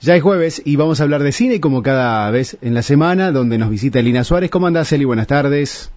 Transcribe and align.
Ya 0.00 0.14
es 0.14 0.22
jueves 0.22 0.62
y 0.64 0.76
vamos 0.76 1.00
a 1.00 1.02
hablar 1.02 1.24
de 1.24 1.32
cine 1.32 1.60
como 1.60 1.82
cada 1.82 2.30
vez 2.30 2.56
en 2.62 2.72
la 2.72 2.82
semana, 2.82 3.32
donde 3.32 3.58
nos 3.58 3.68
visita 3.68 3.98
Elina 3.98 4.22
Suárez. 4.22 4.48
¿Cómo 4.48 4.68
andás, 4.68 4.92
Eli? 4.92 5.04
Buenas 5.04 5.26
tardes. 5.26 5.90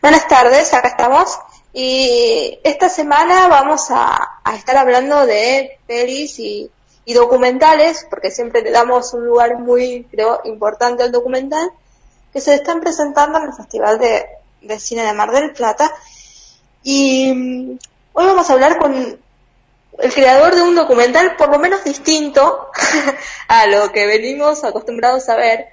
Buenas 0.00 0.26
tardes, 0.28 0.72
acá 0.72 0.88
estamos. 0.88 1.38
Y 1.74 2.58
esta 2.64 2.88
semana 2.88 3.48
vamos 3.48 3.90
a, 3.90 4.40
estar 4.56 4.78
hablando 4.78 5.26
de 5.26 5.78
pelis 5.86 6.38
y, 6.38 6.70
documentales, 7.06 8.06
porque 8.08 8.30
siempre 8.30 8.62
le 8.62 8.70
damos 8.70 9.12
un 9.12 9.26
lugar 9.26 9.58
muy, 9.58 10.04
creo, 10.10 10.40
importante 10.44 11.02
al 11.02 11.12
documental, 11.12 11.70
que 12.32 12.40
se 12.40 12.54
están 12.54 12.80
presentando 12.80 13.38
en 13.38 13.44
el 13.44 13.52
Festival 13.52 13.98
de, 13.98 14.24
de 14.62 14.80
Cine 14.80 15.02
de 15.02 15.12
Mar 15.12 15.32
del 15.32 15.52
Plata. 15.52 15.92
Y 16.82 17.30
mm, 17.30 17.78
hoy 18.14 18.26
vamos 18.26 18.48
a 18.48 18.52
hablar 18.54 18.78
con 18.78 19.18
el 19.98 20.12
creador 20.12 20.54
de 20.54 20.62
un 20.62 20.74
documental 20.74 21.36
por 21.36 21.50
lo 21.50 21.58
menos 21.58 21.84
distinto 21.84 22.70
a 23.48 23.66
lo 23.66 23.92
que 23.92 24.06
venimos 24.06 24.64
acostumbrados 24.64 25.28
a 25.28 25.36
ver 25.36 25.66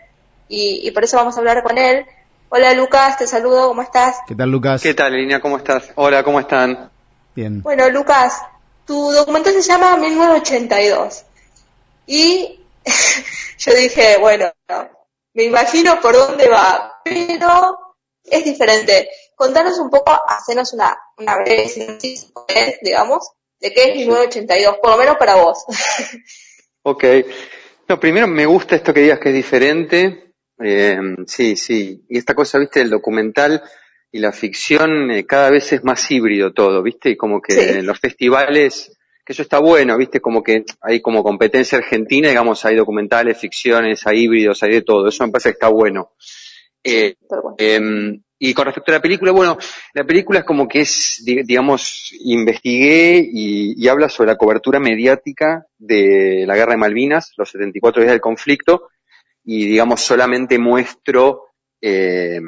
y, 0.52 0.90
por 0.92 1.04
eso 1.04 1.18
vamos 1.18 1.36
a 1.36 1.40
hablar 1.40 1.62
con 1.62 1.78
él. 1.78 2.08
Hola 2.50 2.74
Lucas, 2.74 3.20
te 3.20 3.28
saludo, 3.28 3.68
¿cómo 3.68 3.84
estás? 3.84 4.18
¿Qué 4.28 4.34
tal 4.34 4.50
Lucas? 4.50 4.82
¿Qué 4.82 4.96
tal 4.96 5.14
Línea? 5.14 5.40
¿Cómo 5.40 5.58
estás? 5.58 5.92
Hola, 5.94 6.24
¿cómo 6.24 6.40
están? 6.40 6.90
Bien. 7.36 7.62
Bueno 7.62 7.88
Lucas, 7.92 8.42
tu 8.86 9.12
documental 9.12 9.54
se 9.54 9.62
llama 9.62 9.96
1982 9.98 11.26
y 12.08 12.60
yo 13.60 13.74
dije, 13.76 14.18
bueno, 14.20 14.52
me 15.34 15.44
imagino 15.44 16.02
por 16.02 16.16
dónde 16.16 16.50
va, 16.50 17.00
pero 17.04 17.96
es 18.24 18.44
diferente. 18.44 19.10
Contanos 19.36 19.78
un 19.78 19.90
poco, 19.90 20.12
hacenos 20.28 20.74
una, 20.74 20.98
una 21.18 21.36
breve 21.38 21.72
digamos, 22.82 23.32
de 23.60 23.74
qué 23.74 23.84
es 23.84 23.96
1982, 23.98 24.78
por 24.82 24.92
lo 24.92 24.98
menos 24.98 25.18
para 25.18 25.36
vos. 25.36 25.64
ok. 26.84 27.04
No, 27.88 28.00
primero 28.00 28.28
me 28.28 28.46
gusta 28.46 28.76
esto 28.76 28.94
que 28.94 29.02
digas 29.02 29.20
que 29.20 29.30
es 29.30 29.36
diferente. 29.36 30.34
Eh, 30.62 31.00
sí, 31.26 31.56
sí. 31.56 32.06
Y 32.08 32.18
esta 32.18 32.36
cosa, 32.36 32.60
viste, 32.60 32.82
el 32.82 32.90
documental 32.90 33.64
y 34.12 34.20
la 34.20 34.32
ficción 34.32 35.12
eh, 35.12 35.26
cada 35.26 35.50
vez 35.50 35.72
es 35.74 35.84
más 35.84 36.10
híbrido 36.12 36.54
todo, 36.54 36.82
viste, 36.82 37.12
y 37.12 37.18
como 37.18 37.42
que 37.42 37.80
en 37.80 37.86
los 37.86 38.00
festivales, 38.00 38.98
que 39.24 39.34
eso 39.34 39.44
está 39.44 39.60
bueno, 39.60 39.98
viste, 39.98 40.20
como 40.20 40.44
que 40.44 40.66
hay 40.82 41.02
como 41.02 41.24
competencia 41.24 41.78
argentina, 41.78 42.30
digamos, 42.30 42.66
hay 42.66 42.76
documentales, 42.76 43.38
ficciones, 43.38 44.06
hay 44.08 44.24
híbridos, 44.24 44.64
hay 44.64 44.72
de 44.72 44.82
todo. 44.82 45.08
Eso 45.08 45.26
me 45.26 45.32
parece 45.32 45.50
que 45.50 45.54
está 45.54 45.70
bueno. 45.70 46.14
Eh, 46.84 47.16
y 48.42 48.54
con 48.54 48.66
respecto 48.66 48.92
a 48.92 48.96
la 48.96 49.02
película, 49.02 49.34
bueno, 49.34 49.58
la 49.94 50.06
película 50.06 50.40
es 50.40 50.46
como 50.46 50.66
que 50.66 50.82
es, 50.82 51.22
digamos, 51.26 52.14
investigué 52.22 53.28
y, 53.30 53.86
habla 53.90 54.08
sobre 54.08 54.32
la 54.32 54.38
cobertura 54.38 54.80
mediática 54.80 55.66
de 55.78 56.46
la 56.48 56.56
guerra 56.56 56.72
de 56.72 56.78
Malvinas, 56.78 57.34
los 57.36 57.50
74 57.50 58.02
días 58.02 58.14
del 58.14 58.22
conflicto, 58.22 58.90
y 59.44 59.66
digamos, 59.66 60.00
solamente 60.02 60.58
muestro 60.58 61.48
eh, 61.82 62.40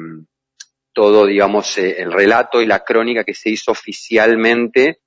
todo, 0.94 1.26
digamos, 1.26 1.76
eh, 1.76 2.00
el 2.00 2.10
relato 2.10 2.62
y 2.62 2.66
la 2.66 2.82
crónica 2.82 3.22
que 3.22 3.34
se 3.34 3.50
hizo 3.50 3.72
oficialmente 3.72 5.00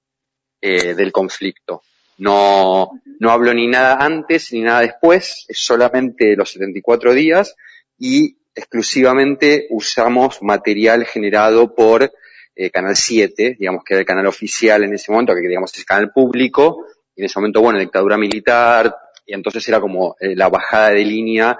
eh, 0.61 0.93
del 0.93 1.11
conflicto. 1.11 1.81
No, 2.19 3.01
no 3.19 3.31
hablo 3.31 3.53
ni 3.55 3.67
nada 3.67 3.97
antes 3.99 4.53
ni 4.53 4.61
nada 4.61 4.81
después, 4.81 5.45
es 5.47 5.57
solamente 5.57 6.35
los 6.35 6.51
74 6.51 7.13
días 7.13 7.55
y 7.97 8.37
exclusivamente 8.55 9.67
usamos 9.69 10.41
material 10.41 11.05
generado 11.05 11.75
por 11.75 12.11
eh, 12.55 12.69
Canal 12.71 12.95
7, 12.95 13.57
digamos 13.59 13.83
que 13.83 13.93
era 13.93 13.99
el 13.99 14.05
canal 14.05 14.27
oficial 14.27 14.83
en 14.83 14.93
ese 14.93 15.11
momento, 15.11 15.35
que 15.35 15.41
digamos 15.41 15.73
es 15.73 15.79
el 15.79 15.85
canal 15.85 16.11
público, 16.11 16.85
y 17.13 17.21
en 17.21 17.25
ese 17.25 17.37
momento, 17.39 17.61
bueno, 17.61 17.79
dictadura 17.79 18.17
militar, 18.17 18.95
y 19.25 19.33
entonces 19.33 19.67
era 19.67 19.81
como 19.81 20.15
eh, 20.19 20.35
la 20.35 20.47
bajada 20.47 20.91
de 20.91 21.03
línea 21.03 21.59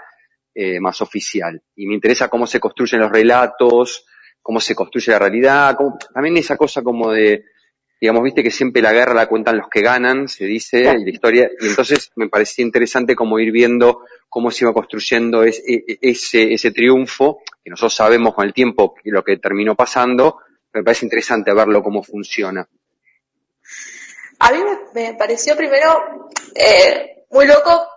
eh, 0.54 0.80
más 0.80 1.02
oficial. 1.02 1.62
Y 1.76 1.86
me 1.86 1.96
interesa 1.96 2.30
cómo 2.30 2.48
se 2.48 2.62
construyen 2.62 3.02
los 3.02 3.12
relatos, 3.12 4.06
cómo 4.42 4.62
se 4.62 4.74
construye 4.74 5.12
la 5.12 5.20
realidad, 5.20 5.78
también 6.14 6.38
esa 6.38 6.56
cosa 6.56 6.82
como 6.82 7.12
de, 7.12 7.44
digamos, 8.06 8.24
viste 8.24 8.44
que 8.44 8.52
siempre 8.52 8.84
la 8.84 8.94
guerra 8.94 9.16
la 9.16 9.26
cuentan 9.26 9.58
los 9.58 9.68
que 9.68 9.82
ganan, 9.82 10.28
se 10.28 10.46
dice, 10.46 10.82
y 10.82 11.04
la 11.06 11.10
historia, 11.10 11.50
y 11.60 11.70
entonces 11.70 12.12
me 12.16 12.30
parecía 12.30 12.64
interesante 12.64 13.16
como 13.16 13.40
ir 13.40 13.52
viendo 13.52 14.06
cómo 14.30 14.52
se 14.52 14.64
iba 14.64 14.74
construyendo 14.74 15.44
e, 15.44 15.50
e, 15.50 15.98
ese, 16.02 16.54
ese 16.54 16.70
triunfo, 16.70 17.42
que 17.64 17.72
nosotros 17.72 17.96
sabemos 17.96 18.36
con 18.36 18.46
el 18.46 18.54
tiempo 18.54 18.94
lo 19.06 19.24
que 19.24 19.38
terminó 19.38 19.74
pasando, 19.74 20.38
me 20.72 20.84
parece 20.84 21.08
interesante 21.08 21.52
verlo 21.52 21.82
cómo 21.82 22.04
funciona. 22.04 22.70
A 24.38 24.52
mí 24.52 24.60
me, 24.94 25.16
pareció 25.16 25.58
primero 25.58 26.30
eh, 26.54 27.26
muy 27.32 27.48
loco 27.48 27.88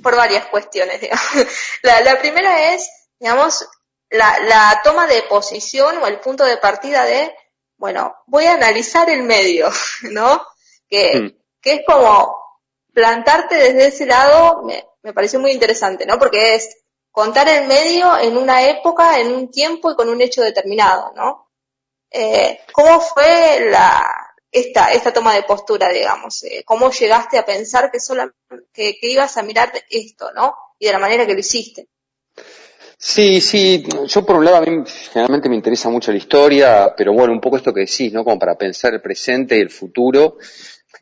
por 0.00 0.14
varias 0.14 0.46
cuestiones. 0.46 1.00
La, 1.82 2.02
la, 2.02 2.20
primera 2.20 2.72
es, 2.72 2.88
digamos, 3.18 3.68
la, 4.10 4.38
la 4.46 4.80
toma 4.84 5.08
de 5.08 5.22
posición 5.22 5.98
o 5.98 6.06
el 6.06 6.20
punto 6.20 6.44
de 6.44 6.58
partida 6.58 7.04
de, 7.04 7.34
bueno, 7.76 8.16
voy 8.26 8.44
a 8.44 8.54
analizar 8.54 9.08
el 9.10 9.22
medio, 9.22 9.68
¿no? 10.10 10.46
Que, 10.88 11.20
mm. 11.20 11.42
que 11.60 11.72
es 11.74 11.80
como 11.86 12.34
plantarte 12.92 13.56
desde 13.56 13.86
ese 13.86 14.06
lado, 14.06 14.62
me, 14.62 14.84
me 15.02 15.12
pareció 15.12 15.38
muy 15.38 15.52
interesante, 15.52 16.06
¿no? 16.06 16.18
Porque 16.18 16.54
es 16.54 16.76
contar 17.10 17.48
el 17.48 17.66
medio 17.66 18.18
en 18.18 18.36
una 18.36 18.68
época, 18.68 19.18
en 19.18 19.32
un 19.32 19.50
tiempo 19.50 19.90
y 19.90 19.94
con 19.94 20.08
un 20.08 20.20
hecho 20.20 20.42
determinado, 20.42 21.12
¿no? 21.14 21.46
Eh, 22.10 22.60
¿Cómo 22.72 23.00
fue 23.00 23.68
la, 23.70 24.06
esta, 24.50 24.92
esta 24.92 25.12
toma 25.12 25.34
de 25.34 25.42
postura, 25.42 25.88
digamos? 25.88 26.42
Eh, 26.44 26.62
¿Cómo 26.64 26.90
llegaste 26.90 27.38
a 27.38 27.44
pensar 27.44 27.90
que, 27.90 28.00
sola, 28.00 28.32
que, 28.72 28.98
ibas 29.02 29.36
a 29.36 29.42
mirar 29.42 29.72
esto, 29.90 30.32
¿no? 30.32 30.54
Y 30.78 30.86
de 30.86 30.92
la 30.92 30.98
manera 30.98 31.26
que 31.26 31.34
lo 31.34 31.40
hiciste. 31.40 31.88
Sí, 32.98 33.42
sí, 33.42 33.84
yo 34.06 34.24
por 34.24 34.36
un 34.36 34.44
lado 34.46 34.56
a 34.56 34.60
mí 34.62 34.82
generalmente 35.12 35.50
me 35.50 35.56
interesa 35.56 35.90
mucho 35.90 36.10
la 36.12 36.18
historia, 36.18 36.94
pero 36.96 37.12
bueno, 37.12 37.32
un 37.32 37.40
poco 37.40 37.58
esto 37.58 37.72
que 37.72 37.80
decís, 37.80 38.12
¿no? 38.12 38.24
Como 38.24 38.38
para 38.38 38.56
pensar 38.56 38.94
el 38.94 39.02
presente 39.02 39.56
y 39.56 39.60
el 39.60 39.70
futuro. 39.70 40.38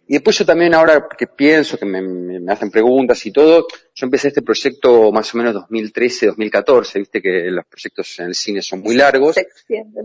Y 0.07 0.15
después 0.15 0.39
yo 0.39 0.45
también 0.45 0.75
ahora 0.75 1.07
que 1.17 1.27
pienso, 1.27 1.79
que 1.79 1.87
me, 1.87 2.53
hacen 2.53 2.71
preguntas 2.71 3.25
y 3.25 3.33
todo, 3.33 3.67
yo 3.95 4.07
empecé 4.07 4.29
este 4.29 4.43
proyecto 4.43 5.11
más 5.13 5.35
o 5.35 5.39
menos 5.39 5.55
2013, 5.55 6.27
2014, 6.27 6.99
viste 6.99 7.23
que 7.23 7.51
los 7.51 7.65
proyectos 7.65 8.19
en 8.19 8.27
el 8.27 8.35
cine 8.35 8.61
son 8.61 8.81
muy 8.81 8.95
largos. 8.97 9.37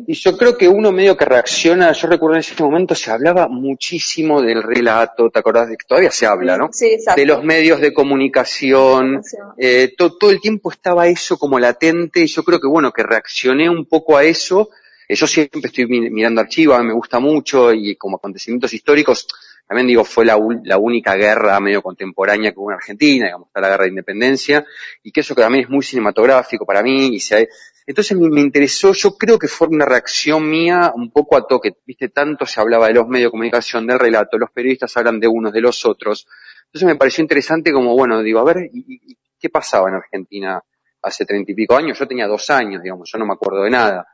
Y 0.07 0.13
yo 0.13 0.37
creo 0.37 0.57
que 0.57 0.67
uno 0.67 0.91
medio 0.91 1.17
que 1.17 1.25
reacciona, 1.25 1.91
yo 1.91 2.07
recuerdo 2.07 2.35
en 2.35 2.41
ese 2.41 2.61
momento 2.61 2.95
se 2.95 3.11
hablaba 3.11 3.47
muchísimo 3.47 4.41
del 4.41 4.63
relato, 4.63 5.29
¿te 5.29 5.39
acordás 5.39 5.69
de 5.69 5.77
que 5.77 5.85
todavía 5.85 6.11
se 6.11 6.25
habla, 6.25 6.57
no? 6.57 6.69
Sí, 6.71 6.87
exacto. 6.87 7.19
De 7.19 7.25
los 7.25 7.43
medios 7.43 7.81
de 7.81 7.93
comunicación, 7.93 9.21
eh, 9.57 9.93
todo 9.97 10.31
el 10.31 10.39
tiempo 10.39 10.71
estaba 10.71 11.07
eso 11.07 11.37
como 11.37 11.59
latente 11.59 12.21
y 12.21 12.27
yo 12.27 12.43
creo 12.43 12.59
que 12.59 12.67
bueno, 12.67 12.91
que 12.91 13.03
reaccioné 13.03 13.69
un 13.69 13.85
poco 13.85 14.17
a 14.17 14.23
eso. 14.23 14.69
Eh, 15.07 15.15
yo 15.15 15.27
siempre 15.27 15.61
estoy 15.63 15.87
mirando 15.87 16.41
archivos, 16.41 16.81
me 16.83 16.93
gusta 16.93 17.19
mucho 17.19 17.73
y 17.73 17.95
como 17.95 18.17
acontecimientos 18.17 18.73
históricos, 18.73 19.27
también 19.69 19.85
digo, 19.85 20.03
fue 20.03 20.25
la, 20.25 20.35
única 20.35 21.13
guerra 21.13 21.59
medio 21.59 21.83
contemporánea 21.83 22.51
que 22.51 22.57
hubo 22.57 22.71
en 22.71 22.77
Argentina, 22.77 23.27
digamos, 23.27 23.49
está 23.49 23.61
la 23.61 23.69
guerra 23.69 23.83
de 23.83 23.89
independencia, 23.91 24.65
y 25.03 25.11
que 25.11 25.19
eso 25.19 25.35
que 25.35 25.43
también 25.43 25.65
es 25.65 25.69
muy 25.69 25.83
cinematográfico 25.83 26.65
para 26.65 26.81
mí, 26.81 27.13
y 27.13 27.19
se, 27.19 27.49
entonces 27.85 28.17
me, 28.17 28.41
interesó, 28.41 28.93
yo 28.93 29.15
creo 29.15 29.37
que 29.37 29.47
fue 29.47 29.67
una 29.67 29.85
reacción 29.85 30.49
mía 30.49 30.91
un 30.95 31.11
poco 31.11 31.37
a 31.37 31.45
toque, 31.45 31.75
viste, 31.85 32.09
tanto 32.09 32.47
se 32.47 32.59
hablaba 32.59 32.87
de 32.87 32.95
los 32.95 33.07
medios 33.07 33.27
de 33.27 33.31
comunicación, 33.31 33.85
del 33.85 33.99
relato, 33.99 34.39
los 34.39 34.49
periodistas 34.49 34.97
hablan 34.97 35.19
de 35.19 35.27
unos, 35.27 35.53
de 35.53 35.61
los 35.61 35.85
otros, 35.85 36.25
entonces 36.65 36.87
me 36.87 36.95
pareció 36.95 37.21
interesante 37.21 37.71
como, 37.71 37.93
bueno, 37.93 38.23
digo, 38.23 38.39
a 38.39 38.45
ver, 38.45 38.71
¿y, 38.73 39.15
qué 39.39 39.49
pasaba 39.51 39.87
en 39.89 39.95
Argentina 39.97 40.59
hace 41.03 41.25
treinta 41.25 41.51
y 41.51 41.55
pico 41.55 41.75
años? 41.75 41.99
Yo 41.99 42.07
tenía 42.07 42.25
dos 42.25 42.49
años, 42.49 42.81
digamos, 42.81 43.07
yo 43.13 43.19
no 43.19 43.27
me 43.27 43.33
acuerdo 43.33 43.61
de 43.65 43.69
nada, 43.69 44.07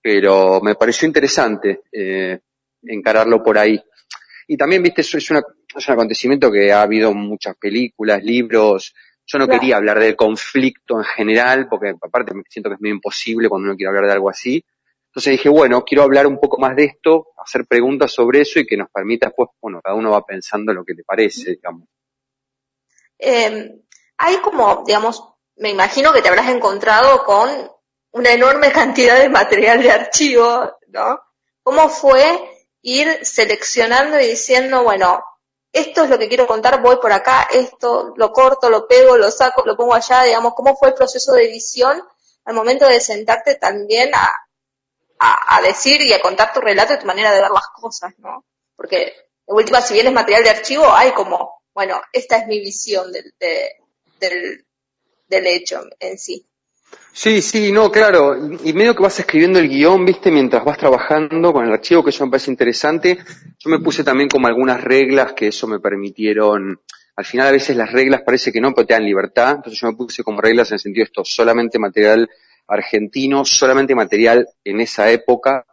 pero 0.00 0.62
me 0.62 0.74
pareció 0.74 1.06
interesante 1.06 1.82
eh, 1.92 2.40
encararlo 2.82 3.42
por 3.42 3.58
ahí. 3.58 3.78
Y 4.46 4.56
también, 4.56 4.82
viste, 4.82 5.02
eso 5.02 5.18
es, 5.18 5.30
una, 5.30 5.42
es 5.74 5.88
un 5.88 5.94
acontecimiento 5.94 6.50
que 6.50 6.72
ha 6.72 6.82
habido 6.82 7.12
muchas 7.14 7.56
películas, 7.56 8.22
libros. 8.22 8.94
Yo 9.26 9.38
no 9.38 9.46
quería 9.46 9.76
hablar 9.76 9.98
del 9.98 10.16
conflicto 10.16 10.98
en 10.98 11.04
general, 11.04 11.68
porque 11.68 11.94
aparte 12.00 12.34
me 12.34 12.42
siento 12.48 12.70
que 12.70 12.74
es 12.74 12.80
muy 12.80 12.90
imposible 12.90 13.48
cuando 13.48 13.68
uno 13.68 13.76
quiere 13.76 13.88
hablar 13.88 14.06
de 14.06 14.12
algo 14.12 14.30
así. 14.30 14.64
Entonces 15.06 15.32
dije, 15.32 15.48
bueno, 15.50 15.84
quiero 15.84 16.04
hablar 16.04 16.26
un 16.26 16.40
poco 16.40 16.58
más 16.58 16.74
de 16.74 16.84
esto, 16.84 17.28
hacer 17.44 17.66
preguntas 17.66 18.12
sobre 18.12 18.40
eso 18.40 18.58
y 18.58 18.66
que 18.66 18.78
nos 18.78 18.88
permita 18.90 19.26
después, 19.26 19.50
bueno, 19.60 19.80
cada 19.82 19.94
uno 19.94 20.10
va 20.10 20.24
pensando 20.24 20.72
lo 20.72 20.84
que 20.84 20.94
le 20.94 21.04
parece, 21.04 21.50
digamos. 21.50 21.86
Eh, 23.18 23.82
hay 24.16 24.36
como, 24.38 24.84
digamos, 24.86 25.22
me 25.56 25.70
imagino 25.70 26.12
que 26.12 26.22
te 26.22 26.28
habrás 26.28 26.48
encontrado 26.48 27.24
con 27.24 27.50
una 28.12 28.32
enorme 28.32 28.72
cantidad 28.72 29.20
de 29.20 29.28
material 29.28 29.82
de 29.82 29.90
archivo, 29.90 30.78
¿no? 30.88 31.20
¿Cómo 31.62 31.88
fue 31.88 32.61
ir 32.82 33.24
seleccionando 33.24 34.20
y 34.20 34.26
diciendo, 34.26 34.82
bueno, 34.82 35.24
esto 35.72 36.04
es 36.04 36.10
lo 36.10 36.18
que 36.18 36.28
quiero 36.28 36.46
contar, 36.46 36.82
voy 36.82 36.96
por 36.96 37.12
acá, 37.12 37.48
esto 37.50 38.12
lo 38.16 38.32
corto, 38.32 38.68
lo 38.68 38.86
pego, 38.86 39.16
lo 39.16 39.30
saco, 39.30 39.62
lo 39.64 39.76
pongo 39.76 39.94
allá, 39.94 40.24
digamos, 40.24 40.52
cómo 40.54 40.76
fue 40.76 40.88
el 40.88 40.94
proceso 40.94 41.32
de 41.32 41.44
edición 41.44 42.02
al 42.44 42.54
momento 42.54 42.86
de 42.86 43.00
sentarte 43.00 43.54
también 43.54 44.10
a, 44.14 44.30
a, 45.18 45.62
decir 45.62 46.00
y 46.02 46.12
a 46.12 46.20
contar 46.20 46.52
tu 46.52 46.60
relato 46.60 46.94
y 46.94 46.98
tu 46.98 47.06
manera 47.06 47.32
de 47.32 47.40
ver 47.40 47.50
las 47.50 47.68
cosas, 47.68 48.12
¿no? 48.18 48.44
Porque, 48.76 49.14
de 49.46 49.54
última, 49.54 49.80
si 49.80 49.94
bien 49.94 50.08
es 50.08 50.12
material 50.12 50.42
de 50.42 50.50
archivo, 50.50 50.92
hay 50.92 51.12
como, 51.12 51.62
bueno, 51.72 52.02
esta 52.12 52.38
es 52.38 52.46
mi 52.48 52.58
visión 52.58 53.12
de, 53.12 53.32
del, 54.18 54.66
del 55.28 55.46
hecho 55.46 55.82
en 56.00 56.18
sí. 56.18 56.46
Sí, 57.14 57.42
sí, 57.42 57.72
no, 57.72 57.90
claro. 57.92 58.34
Y 58.64 58.72
medio 58.72 58.96
que 58.96 59.02
vas 59.02 59.18
escribiendo 59.20 59.58
el 59.58 59.68
guion, 59.68 60.06
viste, 60.06 60.30
mientras 60.30 60.64
vas 60.64 60.78
trabajando 60.78 61.52
con 61.52 61.66
el 61.66 61.72
archivo, 61.72 62.02
que 62.02 62.08
eso 62.08 62.24
me 62.24 62.30
parece 62.30 62.50
interesante. 62.50 63.18
Yo 63.58 63.68
me 63.70 63.80
puse 63.80 64.02
también 64.02 64.30
como 64.30 64.46
algunas 64.46 64.82
reglas 64.82 65.34
que 65.34 65.48
eso 65.48 65.66
me 65.66 65.78
permitieron. 65.78 66.80
Al 67.14 67.24
final 67.26 67.48
a 67.48 67.52
veces 67.52 67.76
las 67.76 67.92
reglas 67.92 68.22
parece 68.24 68.50
que 68.50 68.62
no, 68.62 68.72
pero 68.74 68.86
te 68.86 68.94
dan 68.94 69.04
libertad. 69.04 69.56
Entonces 69.56 69.78
yo 69.78 69.88
me 69.88 69.96
puse 69.96 70.24
como 70.24 70.40
reglas 70.40 70.70
en 70.70 70.76
el 70.76 70.80
sentido 70.80 71.02
de 71.02 71.08
esto, 71.08 71.22
solamente 71.22 71.78
material 71.78 72.30
argentino, 72.66 73.44
solamente 73.44 73.94
material 73.94 74.48
en 74.64 74.80
esa 74.80 75.10
época, 75.10 75.66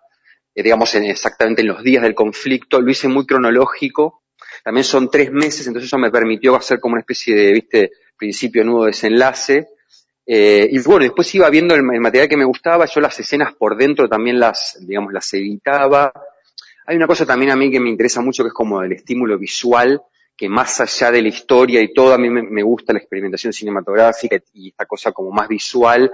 eh, 0.53 0.61
digamos 0.61 0.93
en, 0.95 1.05
exactamente 1.05 1.61
en 1.61 1.69
los 1.69 1.81
días 1.83 2.03
del 2.03 2.15
conflicto. 2.15 2.81
Lo 2.81 2.91
hice 2.91 3.07
muy 3.07 3.25
cronológico. 3.25 4.23
También 4.61 4.83
son 4.83 5.09
tres 5.09 5.31
meses, 5.31 5.65
entonces 5.67 5.87
eso 5.87 5.97
me 5.97 6.11
permitió 6.11 6.53
hacer 6.57 6.81
como 6.81 6.93
una 6.93 7.01
especie 7.01 7.33
de, 7.33 7.53
viste, 7.53 7.91
principio, 8.17 8.65
nudo, 8.65 8.85
desenlace 8.85 9.69
eh, 10.31 10.69
y 10.71 10.77
bueno, 10.83 11.05
después 11.05 11.33
iba 11.33 11.49
viendo 11.49 11.73
el, 11.73 11.81
material 11.81 12.29
que 12.29 12.37
me 12.37 12.45
gustaba, 12.45 12.85
yo 12.85 13.01
las 13.01 13.19
escenas 13.19 13.55
por 13.55 13.75
dentro 13.75 14.07
también 14.07 14.39
las, 14.39 14.77
digamos, 14.79 15.11
las 15.11 15.33
editaba. 15.33 16.13
Hay 16.85 16.95
una 16.95 17.07
cosa 17.07 17.25
también 17.25 17.49
a 17.49 17.55
mí 17.55 17.71
que 17.71 17.79
me 17.79 17.89
interesa 17.89 18.21
mucho 18.21 18.43
que 18.43 18.49
es 18.49 18.53
como 18.53 18.83
el 18.83 18.91
estímulo 18.91 19.39
visual, 19.39 19.99
que 20.37 20.47
más 20.47 20.81
allá 20.81 21.09
de 21.09 21.23
la 21.23 21.29
historia 21.29 21.81
y 21.81 21.91
todo, 21.95 22.13
a 22.13 22.19
mí 22.19 22.29
me, 22.29 22.61
gusta 22.61 22.93
la 22.93 22.99
experimentación 22.99 23.53
cinematográfica 23.53 24.37
y 24.53 24.69
esta 24.69 24.85
cosa 24.85 25.11
como 25.11 25.31
más 25.31 25.47
visual. 25.47 26.11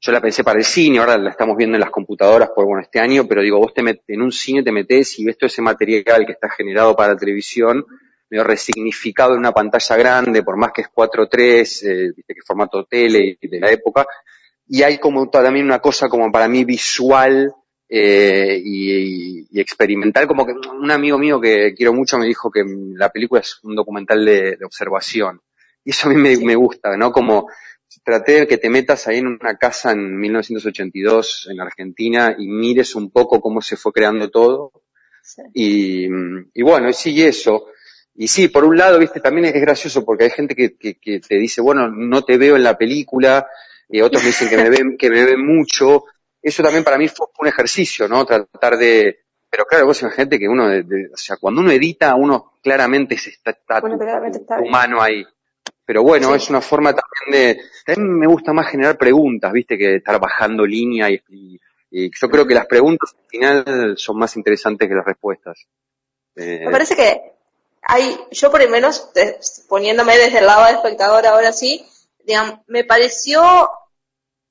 Yo 0.00 0.12
la 0.12 0.22
pensé 0.22 0.42
para 0.42 0.58
el 0.58 0.64
cine, 0.64 1.00
ahora 1.00 1.18
la 1.18 1.28
estamos 1.28 1.54
viendo 1.54 1.76
en 1.76 1.82
las 1.82 1.90
computadoras 1.90 2.48
por 2.56 2.64
bueno 2.64 2.80
este 2.80 3.00
año, 3.00 3.28
pero 3.28 3.42
digo, 3.42 3.58
vos 3.58 3.74
te 3.74 3.82
en 3.82 4.22
un 4.22 4.32
cine 4.32 4.62
te 4.62 4.72
metes 4.72 5.18
y 5.18 5.26
ves 5.26 5.36
todo 5.36 5.48
ese 5.48 5.60
material 5.60 6.24
que 6.24 6.32
está 6.32 6.48
generado 6.48 6.96
para 6.96 7.12
la 7.12 7.18
televisión, 7.18 7.84
medio 8.32 8.44
resignificado 8.44 9.34
en 9.34 9.40
una 9.40 9.52
pantalla 9.52 9.94
grande, 9.94 10.42
por 10.42 10.56
más 10.56 10.72
que 10.72 10.80
es 10.80 10.88
4.3, 10.88 11.82
eh, 11.82 12.12
que 12.26 12.32
es 12.38 12.46
formato 12.46 12.86
tele 12.86 13.36
de 13.38 13.60
la 13.60 13.70
época, 13.70 14.06
y 14.66 14.82
hay 14.82 14.96
como 14.96 15.28
también 15.28 15.66
una 15.66 15.80
cosa 15.80 16.08
como 16.08 16.32
para 16.32 16.48
mí 16.48 16.64
visual 16.64 17.52
eh, 17.90 18.58
y, 18.64 19.60
experimental, 19.60 20.26
como 20.26 20.46
que 20.46 20.52
un 20.52 20.90
amigo 20.90 21.18
mío 21.18 21.38
que 21.38 21.74
quiero 21.74 21.92
mucho 21.92 22.16
me 22.16 22.26
dijo 22.26 22.50
que 22.50 22.64
la 22.94 23.10
película 23.10 23.42
es 23.42 23.60
un 23.64 23.76
documental 23.76 24.24
de, 24.24 24.56
observación, 24.64 25.42
y 25.84 25.90
eso 25.90 26.08
a 26.08 26.12
mí 26.14 26.36
me, 26.42 26.54
gusta, 26.54 26.96
¿no? 26.96 27.12
Como 27.12 27.48
traté 28.02 28.40
de 28.40 28.46
que 28.46 28.56
te 28.56 28.70
metas 28.70 29.08
ahí 29.08 29.18
en 29.18 29.26
una 29.26 29.58
casa 29.58 29.92
en 29.92 30.18
1982 30.18 31.48
en 31.50 31.60
Argentina 31.60 32.34
y 32.38 32.48
mires 32.48 32.94
un 32.94 33.10
poco 33.10 33.42
cómo 33.42 33.60
se 33.60 33.76
fue 33.76 33.92
creando 33.92 34.30
todo. 34.30 34.72
Y, 35.52 36.06
y 36.54 36.62
bueno, 36.62 36.90
sí, 36.94 37.22
eso. 37.22 37.66
Y 38.14 38.28
sí, 38.28 38.48
por 38.48 38.64
un 38.64 38.76
lado, 38.76 38.98
viste, 38.98 39.20
también 39.20 39.46
es 39.46 39.54
gracioso 39.54 40.04
porque 40.04 40.24
hay 40.24 40.30
gente 40.30 40.54
que, 40.54 40.76
que, 40.76 41.20
te 41.20 41.36
dice, 41.36 41.60
bueno, 41.60 41.88
no 41.88 42.22
te 42.24 42.36
veo 42.36 42.56
en 42.56 42.62
la 42.62 42.76
película, 42.76 43.46
y 43.88 44.00
otros 44.00 44.22
me 44.22 44.28
dicen 44.28 44.48
que 44.48 44.56
me 44.56 44.70
ven, 44.70 44.96
que 44.98 45.10
me 45.10 45.24
ven 45.24 45.44
mucho. 45.44 46.04
Eso 46.40 46.62
también 46.62 46.84
para 46.84 46.98
mí 46.98 47.08
fue 47.08 47.26
un 47.38 47.46
ejercicio, 47.46 48.08
¿no? 48.08 48.26
Tratar 48.26 48.76
de, 48.76 49.22
pero 49.52 49.66
claro, 49.66 49.84
vos 49.84 50.00
imagínate 50.00 50.38
que 50.38 50.48
uno, 50.48 50.66
de, 50.66 51.10
o 51.12 51.16
sea, 51.16 51.36
cuando 51.36 51.60
uno 51.60 51.70
edita, 51.70 52.14
uno 52.14 52.54
claramente 52.62 53.18
se 53.18 53.28
está, 53.28 53.50
está, 53.50 53.82
humano 54.58 55.02
ahí. 55.02 55.26
Pero 55.84 56.02
bueno, 56.02 56.34
es 56.34 56.48
una 56.48 56.62
forma 56.62 56.94
también 56.94 57.56
de, 57.56 57.62
también 57.84 58.18
me 58.18 58.26
gusta 58.26 58.54
más 58.54 58.70
generar 58.70 58.96
preguntas, 58.96 59.52
viste, 59.52 59.76
que 59.76 59.96
estar 59.96 60.18
bajando 60.18 60.64
línea 60.64 61.10
y, 61.10 61.20
y, 61.90 62.10
yo 62.18 62.30
creo 62.30 62.46
que 62.46 62.54
las 62.54 62.64
preguntas 62.64 63.14
al 63.14 63.26
final 63.28 63.94
son 63.98 64.16
más 64.16 64.34
interesantes 64.38 64.88
que 64.88 64.94
las 64.94 65.04
respuestas. 65.04 65.66
me 66.34 66.70
parece 66.70 66.96
que 66.96 67.31
hay, 67.82 68.18
yo 68.30 68.50
por 68.50 68.62
lo 68.62 68.70
menos, 68.70 69.10
poniéndome 69.68 70.16
desde 70.16 70.38
el 70.38 70.46
lado 70.46 70.66
de 70.66 70.72
espectador 70.72 71.26
ahora 71.26 71.52
sí, 71.52 71.84
digamos, 72.24 72.60
me 72.66 72.84
pareció 72.84 73.70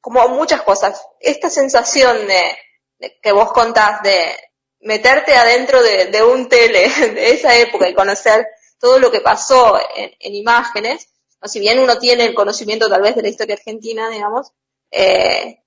como 0.01 0.27
muchas 0.29 0.61
cosas. 0.63 1.01
Esta 1.19 1.49
sensación 1.49 2.27
de, 2.27 3.11
que 3.21 3.31
vos 3.31 3.53
contás 3.53 4.01
de 4.03 4.35
meterte 4.81 5.35
adentro 5.35 5.81
de, 5.81 6.23
un 6.23 6.49
tele 6.49 6.89
de 7.13 7.31
esa 7.31 7.55
época 7.55 7.87
y 7.87 7.93
conocer 7.93 8.47
todo 8.79 8.99
lo 8.99 9.11
que 9.11 9.21
pasó 9.21 9.79
en, 9.95 10.35
imágenes, 10.35 11.07
o 11.39 11.47
si 11.47 11.59
bien 11.59 11.79
uno 11.79 11.97
tiene 11.99 12.25
el 12.25 12.33
conocimiento 12.33 12.89
tal 12.89 13.01
vez 13.01 13.15
de 13.15 13.21
la 13.21 13.29
historia 13.29 13.55
argentina, 13.55 14.09
digamos, 14.09 14.51
eh, 14.91 15.63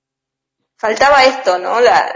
faltaba 0.77 1.25
esto, 1.25 1.57
¿no? 1.57 1.79
La, 1.79 2.13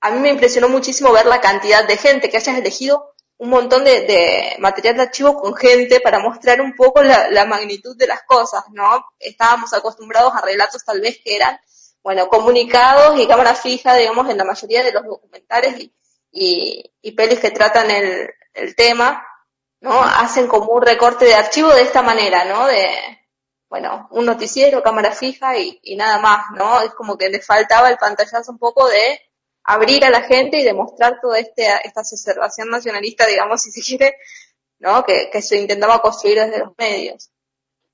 a 0.00 0.10
mí 0.10 0.20
me 0.20 0.30
impresionó 0.30 0.68
muchísimo 0.68 1.12
ver 1.12 1.26
la 1.26 1.40
cantidad 1.40 1.86
de 1.86 1.96
gente 1.96 2.30
que 2.30 2.38
hayas 2.38 2.56
elegido 2.56 3.09
un 3.40 3.48
montón 3.48 3.84
de, 3.84 4.54
material 4.58 4.96
de 4.96 5.02
archivo 5.02 5.40
con 5.40 5.54
gente 5.54 6.00
para 6.00 6.18
mostrar 6.18 6.60
un 6.60 6.74
poco 6.74 7.02
la, 7.02 7.46
magnitud 7.46 7.96
de 7.96 8.06
las 8.06 8.22
cosas, 8.24 8.64
¿no? 8.70 9.06
Estábamos 9.18 9.72
acostumbrados 9.72 10.34
a 10.34 10.42
relatos 10.42 10.84
tal 10.84 11.00
vez 11.00 11.20
que 11.24 11.36
eran, 11.36 11.58
bueno, 12.02 12.28
comunicados 12.28 13.18
y 13.18 13.26
cámara 13.26 13.54
fija, 13.54 13.94
digamos, 13.94 14.28
en 14.28 14.36
la 14.36 14.44
mayoría 14.44 14.82
de 14.82 14.92
los 14.92 15.06
documentales 15.06 15.74
y, 16.30 16.92
y, 17.00 17.12
pelis 17.12 17.40
que 17.40 17.50
tratan 17.50 17.90
el, 17.90 18.28
el 18.52 18.76
tema, 18.76 19.26
¿no? 19.80 20.02
Hacen 20.02 20.46
como 20.46 20.72
un 20.72 20.82
recorte 20.82 21.24
de 21.24 21.34
archivo 21.34 21.70
de 21.70 21.82
esta 21.82 22.02
manera, 22.02 22.44
¿no? 22.44 22.66
De, 22.66 22.90
bueno, 23.70 24.06
un 24.10 24.26
noticiero, 24.26 24.82
cámara 24.82 25.12
fija 25.12 25.56
y, 25.56 25.80
y 25.82 25.96
nada 25.96 26.18
más, 26.18 26.44
¿no? 26.56 26.82
Es 26.82 26.92
como 26.92 27.16
que 27.16 27.30
le 27.30 27.40
faltaba 27.40 27.88
el 27.88 27.96
pantallazo 27.96 28.52
un 28.52 28.58
poco 28.58 28.86
de 28.86 29.18
abrir 29.72 30.04
a 30.04 30.10
la 30.10 30.22
gente 30.22 30.58
y 30.58 30.64
demostrar 30.64 31.18
toda 31.20 31.38
este, 31.38 31.64
esta 31.84 32.00
observación 32.00 32.68
nacionalista, 32.68 33.26
digamos, 33.26 33.62
si 33.62 33.70
se 33.70 33.82
quiere, 33.82 34.16
¿no? 34.78 35.04
Que, 35.04 35.30
que 35.32 35.42
se 35.42 35.56
intentaba 35.60 36.00
construir 36.00 36.38
desde 36.38 36.58
los 36.58 36.72
medios. 36.76 37.30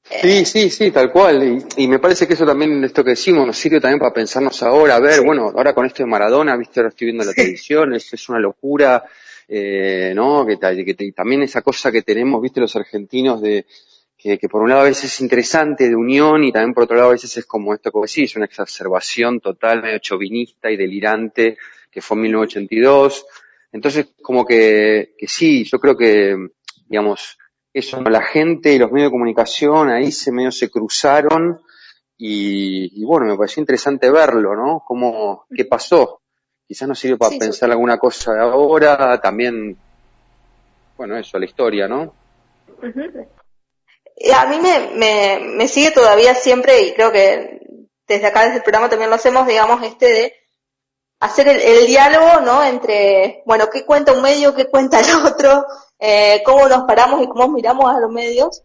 Sí, 0.09 0.45
sí, 0.45 0.71
sí, 0.71 0.93
tal 0.93 1.11
cual. 1.11 1.65
Y, 1.77 1.89
me 1.89 1.99
parece 1.99 2.29
que 2.29 2.35
eso 2.35 2.47
también, 2.47 2.85
esto 2.85 3.03
que 3.03 3.11
decimos, 3.11 3.45
nos 3.45 3.59
sirve 3.59 3.81
también 3.81 3.99
para 3.99 4.15
pensarnos 4.15 4.63
ahora, 4.63 4.97
a 4.97 5.01
ver, 5.01 5.23
bueno, 5.25 5.53
ahora 5.55 5.75
con 5.75 5.85
esto 5.85 6.05
de 6.05 6.09
Maradona, 6.09 6.57
viste, 6.57 6.79
ahora 6.79 6.91
estoy 6.91 7.07
viendo 7.07 7.25
la 7.25 7.33
televisión, 7.33 7.93
es, 7.93 8.13
es 8.13 8.29
una 8.29 8.39
locura, 8.39 9.03
eh, 9.49 10.13
¿no? 10.15 10.47
Que, 10.47 10.59
que, 10.59 11.13
también 11.13 11.43
esa 11.43 11.61
cosa 11.61 11.91
que 11.91 12.03
tenemos, 12.03 12.41
viste, 12.41 12.61
los 12.61 12.77
argentinos 12.77 13.43
de, 13.43 13.67
que, 14.27 14.39
que, 14.39 14.49
por 14.49 14.63
un 14.63 14.71
lado 14.71 14.81
a 14.81 14.85
veces 14.85 15.05
es 15.05 15.21
interesante 15.21 15.89
de 15.89 15.95
unión 15.95 16.43
y 16.43 16.51
también 16.51 16.75
por 16.75 16.85
otro 16.85 16.97
lado 16.97 17.11
a 17.11 17.13
veces 17.13 17.37
es 17.37 17.47
como 17.47 17.73
esto 17.73 17.93
como 17.93 18.07
decís, 18.07 18.35
una 18.35 18.47
exacerbación 18.47 19.41
total, 19.41 19.83
medio 19.83 20.01
chauvinista 20.01 20.69
y 20.69 20.77
delirante 20.77 21.57
que 21.91 22.03
fue 22.03 22.17
en 22.17 22.23
1982. 22.23 23.25
Entonces, 23.71 24.09
como 24.21 24.45
que, 24.45 25.15
que 25.17 25.29
sí, 25.29 25.65
yo 25.65 25.79
creo 25.79 25.97
que, 25.97 26.37
digamos, 26.89 27.39
eso, 27.73 28.01
la 28.03 28.23
gente 28.23 28.73
y 28.73 28.79
los 28.79 28.91
medios 28.91 29.09
de 29.09 29.13
comunicación 29.13 29.91
ahí 29.91 30.11
se 30.11 30.33
medio 30.33 30.51
se 30.51 30.71
cruzaron 30.71 31.61
y, 32.19 33.01
y 33.01 33.05
bueno, 33.05 33.27
me 33.27 33.37
pareció 33.37 33.61
interesante 33.61 34.11
verlo, 34.11 34.57
¿no? 34.57 34.83
Cómo, 34.85 35.47
qué 35.55 35.67
pasó. 35.67 36.21
Quizás 36.67 36.89
nos 36.89 36.99
sirve 36.99 37.17
para 37.17 37.39
pensar 37.39 37.71
alguna 37.71 37.97
cosa 37.99 38.35
de 38.35 38.41
ahora, 38.41 39.21
también, 39.21 39.77
bueno, 40.97 41.17
eso, 41.17 41.39
la 41.39 41.45
historia, 41.45 41.87
¿no? 41.87 42.13
A 44.35 44.47
mí 44.47 44.59
me, 44.61 44.91
me, 44.95 45.39
me 45.41 45.69
sigue 45.69 45.91
todavía 45.91 46.35
siempre, 46.35 46.83
y 46.83 46.95
creo 46.95 47.13
que 47.13 47.57
desde 48.07 48.27
acá, 48.27 48.43
desde 48.43 48.57
el 48.57 48.63
programa 48.63 48.89
también 48.89 49.11
lo 49.11 49.17
hacemos, 49.17 49.47
digamos, 49.47 49.83
este 49.83 50.07
de 50.07 50.35
hacer 51.21 51.49
el, 51.49 51.87
diálogo, 51.87 52.41
¿no? 52.41 52.65
Entre, 52.65 53.43
bueno, 53.47 53.69
qué 53.71 53.85
cuenta 53.85 54.13
un 54.13 54.23
medio, 54.23 54.55
qué 54.55 54.67
cuenta 54.67 55.01
el 55.01 55.07
otro, 55.27 55.67
eh, 55.99 56.43
cómo 56.45 56.69
nos 56.69 56.85
paramos 56.85 57.23
y 57.23 57.29
cómo 57.29 57.49
miramos 57.49 57.95
a 57.95 58.01
los 58.01 58.11
medios. 58.11 58.63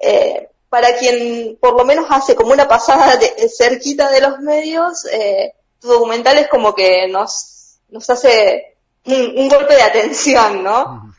Eh, 0.00 0.48
para 0.68 0.96
quien 0.96 1.56
por 1.60 1.74
lo 1.76 1.84
menos 1.84 2.06
hace 2.10 2.34
como 2.34 2.52
una 2.52 2.68
pasada 2.68 3.16
de, 3.16 3.48
cerquita 3.48 4.10
de 4.10 4.20
los 4.20 4.40
medios, 4.40 5.06
eh, 5.06 5.54
tu 5.80 5.88
documental 5.88 6.38
es 6.38 6.48
como 6.48 6.74
que 6.74 7.08
nos, 7.08 7.78
nos 7.88 8.08
hace 8.10 8.76
un, 9.04 9.48
golpe 9.48 9.74
de 9.74 9.82
atención, 9.82 10.62
¿no? 10.62 11.14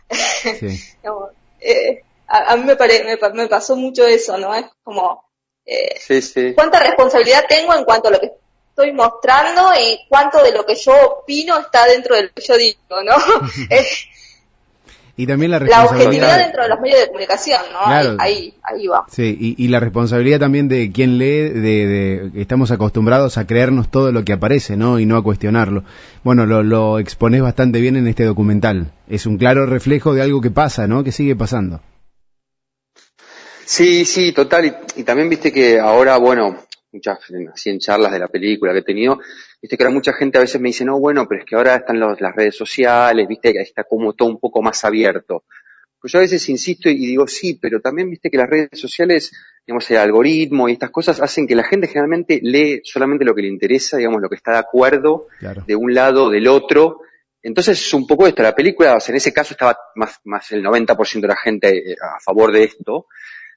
Sí. 0.60 0.80
eh, 1.60 2.04
a, 2.28 2.56
mí 2.58 2.66
me, 2.66 2.76
me, 3.34 3.48
pasó 3.48 3.76
mucho 3.76 4.06
eso, 4.06 4.38
¿no? 4.38 4.54
Es 4.54 4.66
como, 4.84 5.24
eh, 5.66 5.96
¿cuánta 6.56 6.80
responsabilidad 6.80 7.46
tengo 7.48 7.74
en 7.74 7.86
cuanto 7.86 8.10
a 8.10 8.12
lo 8.12 8.20
que 8.20 8.32
estoy 8.70 8.92
mostrando 8.94 9.72
y 9.80 10.00
cuánto 10.08 10.44
de 10.44 10.52
lo 10.52 10.66
que 10.66 10.76
yo 10.76 10.94
opino 11.22 11.58
está 11.58 11.88
dentro 11.88 12.16
del 12.16 12.32
que 12.32 12.44
yo 12.46 12.58
digo, 12.58 13.04
¿no? 13.04 13.16
y 15.18 15.26
también 15.26 15.52
la 15.52 15.60
responsabilidad... 15.60 15.98
La 15.98 16.06
objetividad 16.06 16.38
dentro 16.38 16.64
de 16.64 16.70
los 16.70 16.80
medios 16.80 17.00
de 17.00 17.08
comunicación, 17.08 17.62
¿no? 17.74 17.80
Ahí, 18.20 18.54
ahí, 18.62 18.86
va. 18.86 19.06
Sí, 19.10 19.56
y, 19.58 19.68
la 19.70 19.80
responsabilidad 19.80 20.40
también 20.40 20.68
de 20.68 20.92
quien 20.92 21.18
lee, 21.18 21.50
de, 21.50 21.88
de, 21.88 22.32
estamos 22.36 22.70
acostumbrados 22.70 23.40
a 23.40 23.48
creernos 23.48 23.90
todo 23.90 24.12
lo 24.12 24.24
que 24.24 24.34
aparece, 24.34 24.78
¿no? 24.78 25.00
Y 25.00 25.08
no 25.08 25.18
a 25.18 25.24
cuestionarlo. 25.24 25.84
Bueno, 26.24 26.46
lo, 26.46 26.62
lo 26.62 27.00
expones 27.00 27.42
bastante 27.42 27.82
bien 27.82 27.96
en 27.96 28.08
este 28.08 28.26
documental. 28.26 28.92
Es 29.10 29.26
un 29.26 29.40
claro 29.40 29.66
reflejo 29.66 30.14
de 30.14 30.22
algo 30.22 30.40
que 30.40 30.52
pasa, 30.52 30.88
¿no? 30.88 31.04
Que 31.04 31.12
sigue 31.12 31.36
pasando. 31.36 31.82
Sí, 33.68 34.06
sí, 34.06 34.32
total. 34.32 34.86
Y, 34.96 35.04
también 35.04 35.28
viste 35.28 35.52
que 35.52 35.78
ahora, 35.78 36.16
bueno, 36.16 36.64
muchas, 36.94 37.20
así 37.54 37.70
en 37.70 37.80
charlas 37.80 38.14
de 38.14 38.20
la 38.20 38.30
película 38.30 38.72
que 38.72 38.80
he 38.80 38.84
tenido, 38.84 39.20
viste 39.62 39.76
que 39.76 39.84
ahora 39.84 39.94
mucha 39.94 40.14
gente 40.14 40.38
a 40.38 40.42
veces 40.42 40.62
me 40.62 40.70
dice, 40.70 40.86
no, 40.86 40.98
bueno, 41.02 41.26
pero 41.28 41.42
es 41.42 41.46
que 41.46 41.58
ahora 41.58 41.76
están 41.76 42.00
las 42.00 42.34
redes 42.34 42.56
sociales, 42.56 43.28
viste 43.28 43.52
que 43.52 43.60
está 43.60 43.84
como 43.84 44.14
todo 44.14 44.30
un 44.30 44.40
poco 44.40 44.62
más 44.62 44.86
abierto. 44.86 45.44
Pues 46.00 46.14
yo 46.14 46.20
a 46.20 46.22
veces 46.22 46.48
insisto 46.48 46.88
y 46.88 46.96
digo, 46.96 47.28
sí, 47.28 47.60
pero 47.62 47.82
también 47.82 48.10
viste 48.10 48.30
que 48.32 48.38
las 48.38 48.50
redes 48.50 48.80
sociales, 48.80 49.34
digamos, 49.66 49.92
el 49.92 49.98
algoritmo 49.98 50.70
y 50.70 50.72
estas 50.72 50.90
cosas 50.90 51.20
hacen 51.20 51.46
que 51.46 51.56
la 51.56 51.66
gente 51.66 51.88
generalmente 51.88 52.40
lee 52.42 52.80
solamente 52.86 53.26
lo 53.26 53.36
que 53.36 53.42
le 53.42 53.50
interesa, 53.50 53.98
digamos, 53.98 54.22
lo 54.22 54.30
que 54.30 54.38
está 54.38 54.54
de 54.54 54.60
acuerdo 54.60 55.28
de 55.42 55.76
un 55.76 55.94
lado 55.94 56.28
o 56.28 56.30
del 56.30 56.48
otro. 56.48 57.02
Entonces 57.44 57.86
es 57.86 57.94
un 57.94 58.08
poco 58.08 58.28
esto, 58.28 58.44
la 58.44 58.56
película, 58.56 58.96
o 58.96 59.00
sea, 59.02 59.12
en 59.12 59.18
ese 59.18 59.34
caso 59.34 59.56
estaba 59.56 59.78
más, 59.96 60.22
más 60.24 60.50
el 60.54 60.64
90% 60.64 61.20
de 61.20 61.28
la 61.28 61.36
gente 61.36 61.92
eh, 61.92 61.96
a 62.02 62.18
favor 62.22 62.54
de 62.54 62.64
esto, 62.64 63.08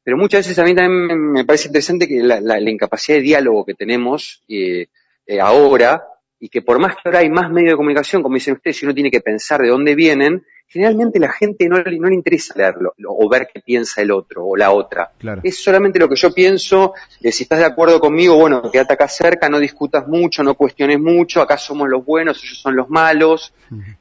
pero 0.02 0.16
muchas 0.16 0.47
veces 0.47 0.59
a 0.59 0.64
también 0.64 1.33
me 1.33 1.45
parece 1.45 1.69
interesante 1.69 2.09
que 2.09 2.23
la, 2.23 2.40
la, 2.40 2.71
incapacidad 2.71 3.19
de 3.19 3.23
diálogo 3.23 3.64
que 3.64 3.75
tenemos 3.75 4.42
eh, 4.49 4.88
eh, 5.26 5.40
ahora, 5.40 6.04
y 6.40 6.49
que 6.49 6.62
por 6.62 6.78
más 6.78 6.94
que 6.94 7.02
ahora 7.04 7.18
hay 7.18 7.28
más 7.28 7.50
medios 7.50 7.73
de 7.73 7.76
comunicación, 7.76 8.23
como 8.23 8.35
dicen 8.35 8.54
ustedes, 8.54 8.78
si 8.78 8.87
uno 8.87 8.94
tiene 8.94 9.11
que 9.11 9.20
pensar 9.20 9.61
de 9.61 9.68
dónde 9.68 9.94
vienen, 9.94 10.42
generalmente 10.66 11.18
la 11.18 11.30
gente 11.30 11.68
no, 11.68 11.78
no 11.78 12.09
le 12.09 12.14
interesa 12.14 12.54
leerlo 12.56 12.94
o 13.06 13.28
ver 13.28 13.49
qué 13.52 13.61
piensa 13.61 14.00
el 14.00 14.11
otro 14.11 14.47
o 14.47 14.56
la 14.56 14.70
otra. 14.70 15.12
Es 15.42 15.62
solamente 15.62 15.99
lo 15.99 16.09
que 16.09 16.16
yo 16.16 16.32
pienso, 16.32 16.94
eh, 17.20 17.30
si 17.30 17.42
estás 17.42 17.59
de 17.59 17.66
acuerdo 17.66 18.00
conmigo, 18.00 18.37
bueno, 18.37 18.62
quédate 18.70 18.94
acá 18.94 19.06
cerca, 19.06 19.50
no 19.50 19.59
discutas 19.59 20.09
mucho, 20.09 20.42
no 20.42 20.54
cuestiones 20.54 20.99
mucho, 20.99 21.42
acá 21.42 21.59
somos 21.59 21.88
los 21.90 22.04
buenos, 22.06 22.42
ellos 22.42 22.59
son 22.59 22.75
los 22.75 22.88
malos. 22.88 23.52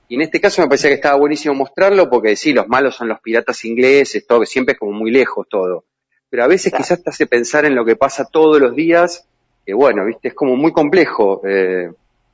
Y 0.07 0.15
en 0.15 0.21
este 0.21 0.39
caso 0.39 0.61
me 0.61 0.67
parecía 0.67 0.91
que 0.91 0.95
estaba 0.95 1.17
buenísimo 1.17 1.53
mostrarlo 1.55 2.09
porque 2.09 2.35
sí, 2.37 2.53
los 2.53 2.67
malos 2.69 2.95
son 2.95 3.09
los 3.09 3.19
piratas 3.19 3.65
ingleses, 3.65 4.25
todo, 4.25 4.39
que 4.39 4.45
siempre 4.45 4.73
es 4.73 4.79
como 4.79 4.93
muy 4.93 5.11
lejos 5.11 5.45
todo. 5.49 5.83
Pero 6.29 6.43
a 6.43 6.47
veces 6.47 6.71
quizás 6.71 7.03
te 7.03 7.09
hace 7.09 7.25
pensar 7.25 7.65
en 7.65 7.75
lo 7.75 7.83
que 7.83 7.95
pasa 7.95 8.25
todos 8.31 8.61
los 8.61 8.75
días, 8.75 9.27
que 9.65 9.73
bueno, 9.73 10.05
viste, 10.05 10.29
es 10.29 10.33
como 10.35 10.55
muy 10.55 10.71
complejo. 10.71 11.41
Eh, 11.45 11.89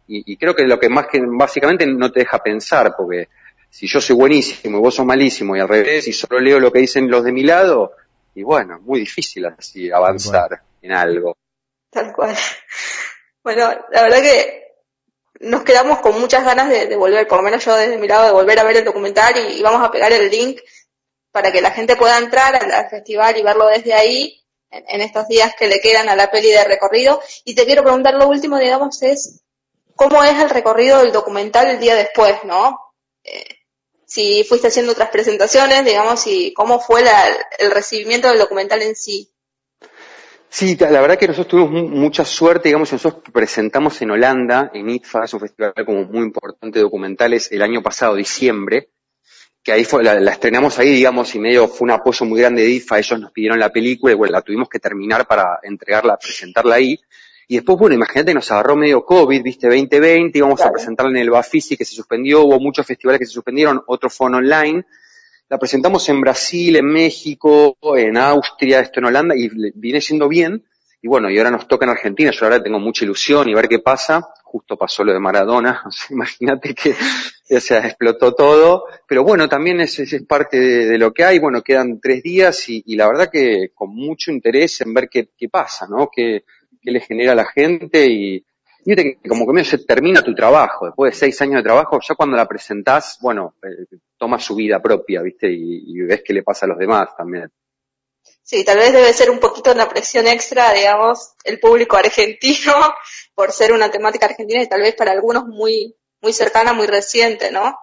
y, 0.08 0.34
y 0.34 0.38
creo 0.38 0.56
que 0.56 0.64
lo 0.64 0.80
que 0.80 0.90
más 0.90 1.08
que 1.08 1.20
básicamente 1.26 1.86
no 1.88 2.12
te 2.12 2.22
deja 2.22 2.40
pensar, 2.40 2.96
porque 2.96 3.30
si 3.70 3.88
yo 3.88 4.00
soy 4.00 4.16
buenísimo 4.16 4.78
y 4.78 4.82
vos 4.82 4.96
sos 4.96 5.06
malísimo 5.06 5.56
y 5.56 5.60
al 5.60 5.68
revés 5.68 6.08
y 6.08 6.14
solo 6.14 6.40
leo 6.40 6.62
lo 6.62 6.72
que 6.72 6.80
dicen 6.80 7.10
los 7.10 7.24
de 7.24 7.34
mi 7.34 7.44
lado, 7.44 7.92
y 8.34 8.44
bueno, 8.44 8.80
muy 8.82 9.02
difícil 9.02 9.46
así 9.46 9.92
avanzar 9.92 10.62
en 10.82 10.92
algo. 10.92 11.38
Tal 11.90 12.14
cual. 12.14 12.36
Bueno, 13.44 13.70
la 13.92 14.02
verdad 14.02 14.22
que 14.22 14.66
nos 15.40 15.64
quedamos 15.64 16.00
con 16.00 16.20
muchas 16.20 16.44
ganas 16.44 16.70
de, 16.70 16.96
volver, 16.96 17.28
por 17.28 17.40
lo 17.40 17.44
menos 17.44 17.64
yo 17.64 17.76
desde 17.76 17.98
mi 17.98 18.08
lado, 18.08 18.26
de 18.26 18.32
volver 18.32 18.60
a 18.60 18.64
ver 18.64 18.78
el 18.78 18.86
documental 18.86 19.34
y, 19.52 19.62
vamos 19.62 19.84
a 19.84 19.92
pegar 19.92 20.12
el 20.12 20.30
link 20.30 20.60
para 21.32 21.52
que 21.52 21.62
la 21.62 21.72
gente 21.72 21.96
pueda 21.96 22.18
entrar 22.18 22.56
al, 22.56 22.90
festival 22.90 23.38
y 23.38 23.44
verlo 23.44 23.68
desde 23.68 23.94
ahí 23.94 24.42
en, 24.70 24.84
en, 24.88 25.02
estos 25.02 25.28
días 25.28 25.54
que 25.58 25.68
le 25.68 25.80
quedan 25.80 26.10
a 26.10 26.16
la 26.16 26.32
peli 26.32 26.50
de 26.50 26.64
recorrido. 26.64 27.22
Y 27.44 27.56
te 27.56 27.66
quiero 27.66 27.84
preguntar 27.84 28.16
lo 28.16 28.28
último, 28.28 28.58
digamos, 28.58 29.02
es 29.04 29.45
cómo 29.96 30.24
es 30.24 30.40
el 30.42 30.50
recorrido 30.50 31.00
del 31.00 31.12
documental 31.12 31.68
el 31.68 31.80
día 31.80 31.96
después, 31.96 32.44
¿no? 32.44 32.80
Eh, 33.24 33.44
si 34.06 34.44
fuiste 34.44 34.68
haciendo 34.68 34.92
otras 34.92 35.10
presentaciones, 35.10 35.84
digamos, 35.84 36.28
y 36.28 36.54
cómo 36.54 36.80
fue 36.80 37.04
el 37.60 37.72
recibimiento 37.72 38.28
del 38.28 38.38
documental 38.38 38.82
en 38.82 38.96
sí. 38.96 39.32
Sí, 40.48 40.78
la 40.78 41.02
verdad 41.02 41.18
que 41.18 41.28
nosotros 41.28 41.68
tuvimos 41.68 41.90
mucha 41.92 42.24
suerte, 42.24 42.70
digamos, 42.70 42.92
nosotros 42.94 43.24
presentamos 43.34 44.02
en 44.02 44.12
Holanda, 44.12 44.72
en 44.74 44.90
ITFA, 44.90 45.26
es 45.26 45.34
un 45.34 45.42
festival 45.42 45.74
como 45.86 46.06
muy 46.06 46.24
importante 46.24 46.80
de 46.80 46.84
documentales, 46.84 47.52
el 47.52 47.62
año 47.62 47.84
pasado, 47.84 48.16
diciembre, 48.16 48.92
que 49.62 49.74
ahí 49.74 49.84
fue, 49.84 50.04
la, 50.04 50.32
estrenamos 50.32 50.80
ahí, 50.80 50.92
digamos, 50.92 51.34
y 51.36 51.40
medio 51.40 51.68
fue 51.68 51.86
un 51.86 51.92
apoyo 51.92 52.26
muy 52.26 52.40
grande 52.40 52.62
de 52.62 52.70
ITFA, 52.70 53.00
ellos 53.00 53.20
nos 53.20 53.32
pidieron 53.32 53.60
la 53.60 53.70
película 53.70 54.14
y 54.14 54.16
bueno, 54.16 54.32
la 54.32 54.44
tuvimos 54.44 54.70
que 54.70 54.80
terminar 54.80 55.28
para 55.28 55.60
entregarla, 55.64 56.18
presentarla 56.18 56.76
ahí. 56.76 56.98
Y 57.48 57.56
después, 57.56 57.78
bueno, 57.78 57.96
imagínate, 57.96 58.34
nos 58.34 58.52
agarró 58.52 58.76
medio 58.76 59.06
COVID, 59.06 59.44
viste, 59.44 59.68
2020, 59.68 60.38
íbamos 60.38 60.62
a 60.62 60.72
presentarla 60.72 61.12
en 61.12 61.18
el 61.18 61.30
Bafisi 61.30 61.78
que 61.78 61.86
se 61.86 61.94
suspendió, 61.94 62.42
hubo 62.42 62.60
muchos 62.60 62.86
festivales 62.86 63.20
que 63.20 63.26
se 63.26 63.34
suspendieron, 63.34 63.84
otros 63.86 64.14
fueron 64.14 64.36
online. 64.36 64.86
La 65.48 65.60
presentamos 65.60 66.10
en 66.10 66.22
Brasil, 66.22 66.76
en 66.76 66.88
México, 66.88 67.78
en 67.96 68.18
Austria, 68.18 68.80
esto 68.80 69.00
en 69.00 69.06
Holanda, 69.06 69.36
y 69.36 69.50
viene 69.76 70.02
siendo 70.02 70.28
bien. 70.28 70.66
Y 71.04 71.08
bueno, 71.08 71.30
y 71.30 71.38
ahora 71.38 71.52
nos 71.52 71.68
toca 71.68 71.86
en 71.86 71.92
Argentina, 71.92 72.32
yo 72.32 72.46
ahora 72.46 72.64
tengo 72.64 72.80
mucha 72.80 73.06
ilusión 73.06 73.48
y 73.48 73.54
ver 73.54 73.68
qué 73.68 73.78
pasa. 73.78 74.28
Justo 74.44 74.76
pasó 74.76 75.04
lo 75.04 75.14
de 75.14 75.20
Maradona, 75.20 75.84
imagínate 76.10 76.74
que 76.74 76.96
ya 77.48 77.60
se 77.60 77.78
explotó 77.78 78.34
todo. 78.34 78.86
Pero 79.08 79.24
bueno, 79.24 79.48
también 79.48 79.82
es, 79.82 80.00
es 80.00 80.24
parte 80.24 80.58
de, 80.58 80.98
lo 80.98 81.14
que 81.14 81.24
hay. 81.24 81.38
Bueno, 81.38 81.62
quedan 81.62 82.00
tres 82.00 82.24
días 82.24 82.68
y, 82.70 82.82
y, 82.88 82.96
la 82.96 83.08
verdad 83.08 83.30
que 83.32 83.70
con 83.76 83.94
mucho 83.94 84.32
interés 84.32 84.82
en 84.82 84.96
ver 84.96 85.10
qué, 85.10 85.30
qué 85.38 85.48
pasa, 85.48 85.86
¿no? 85.88 86.10
Que, 86.12 86.44
qué 86.86 86.92
le 86.92 87.02
genera 87.02 87.32
a 87.32 87.36
la 87.36 87.46
gente 87.46 88.06
y, 88.06 88.46
que 88.86 89.18
como 89.28 89.48
que 89.48 89.54
medio 89.54 89.70
se 89.70 89.80
termina 89.80 90.22
tu 90.22 90.36
trabajo, 90.36 90.86
después 90.86 91.12
de 91.12 91.20
seis 91.20 91.42
años 91.42 91.56
de 91.56 91.64
trabajo, 91.64 92.00
ya 92.08 92.14
cuando 92.14 92.38
la 92.38 92.48
presentás, 92.48 93.18
bueno, 93.20 93.56
eh, 93.64 93.98
toma 94.18 94.40
su 94.40 94.56
vida 94.56 94.80
propia, 94.80 95.24
¿viste? 95.24 95.52
Y, 95.52 96.00
ves 96.02 96.22
qué 96.24 96.34
le 96.34 96.44
pasa 96.44 96.68
a 96.68 96.70
los 96.70 96.78
demás 96.78 97.10
también. 97.18 97.52
Sí, 98.44 98.64
tal 98.64 98.78
vez 98.78 98.94
debe 98.94 99.12
ser 99.12 99.32
un 99.32 99.40
poquito 99.40 99.72
una 99.72 99.90
presión 99.90 100.28
extra, 100.28 100.72
digamos, 100.72 101.34
el 101.44 101.60
público 101.60 101.98
argentino, 101.98 102.74
por 103.34 103.52
ser 103.52 103.74
una 103.74 103.90
temática 103.90 104.28
argentina 104.28 104.62
y 104.62 104.70
tal 104.70 104.82
vez 104.82 104.94
para 104.94 105.12
algunos 105.12 105.46
muy, 105.48 105.96
muy 106.22 106.32
cercana, 106.32 106.74
muy 106.74 106.86
reciente, 106.86 107.52
¿no? 107.52 107.76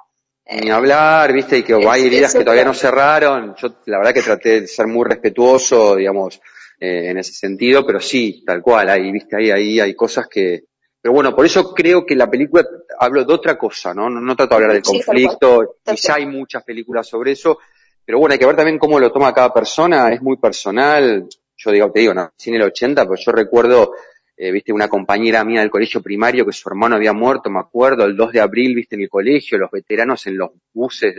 Ni 0.45 0.71
hablar, 0.71 1.33
viste, 1.33 1.59
y 1.59 1.63
que 1.63 1.75
hay 1.75 2.07
heridas 2.07 2.33
que 2.33 2.41
todavía 2.41 2.65
no 2.65 2.75
cerraron. 2.75 3.55
Yo 3.57 3.69
la 3.87 3.99
verdad 3.99 4.13
que 4.13 4.23
traté 4.23 4.61
de 4.63 4.67
ser 4.67 4.87
muy 4.87 5.05
respetuoso, 5.09 5.97
digamos, 5.97 6.41
eh, 6.85 7.11
en 7.11 7.17
ese 7.17 7.33
sentido, 7.33 7.87
pero 7.87 8.01
sí, 8.01 8.43
tal 8.45 8.61
cual, 8.61 8.91
ahí, 8.91 9.13
viste, 9.13 9.37
ahí, 9.37 9.53
ahí 9.53 9.79
hay 9.79 9.95
cosas 9.95 10.27
que, 10.27 10.65
pero 11.01 11.15
bueno, 11.15 11.33
por 11.33 11.47
eso 11.47 11.73
creo 11.73 12.05
que 12.05 12.17
la 12.17 12.29
película 12.29 12.67
hablo 12.99 13.25
de 13.25 13.33
otra 13.33 13.57
cosa, 13.57 13.95
¿no? 13.95 14.11
No, 14.11 14.35
trato 14.35 14.49
de 14.49 14.55
hablar 14.57 14.73
del 14.73 14.83
conflicto, 14.83 15.77
y 15.87 15.95
ya 15.95 16.15
hay 16.15 16.27
muchas 16.27 16.65
películas 16.65 17.07
sobre 17.07 17.31
eso, 17.31 17.61
pero 18.05 18.19
bueno, 18.19 18.33
hay 18.33 18.39
que 18.41 18.47
ver 18.47 18.57
también 18.57 18.81
cómo 18.81 18.99
lo 18.99 19.13
toma 19.13 19.33
cada 19.33 19.55
persona, 19.55 20.13
es 20.13 20.21
muy 20.23 20.39
personal, 20.39 21.29
yo 21.57 21.71
digo, 21.71 21.93
te 21.93 22.01
digo, 22.01 22.15
no, 22.15 22.33
en 22.45 22.55
el 22.57 22.63
80, 22.63 23.05
pero 23.05 23.15
yo 23.15 23.31
recuerdo, 23.31 23.93
eh, 24.37 24.51
viste, 24.51 24.73
una 24.73 24.89
compañera 24.89 25.45
mía 25.45 25.61
del 25.61 25.71
colegio 25.71 26.03
primario 26.03 26.45
que 26.45 26.53
su 26.53 26.69
hermano 26.69 26.97
había 26.97 27.13
muerto, 27.13 27.49
me 27.49 27.61
acuerdo, 27.61 28.05
el 28.07 28.17
2 28.17 28.33
de 28.33 28.41
abril, 28.41 28.75
viste, 28.75 28.97
en 28.97 29.03
el 29.03 29.09
colegio, 29.09 29.57
los 29.57 29.71
veteranos 29.71 30.27
en 30.27 30.37
los 30.37 30.51
buses, 30.75 31.15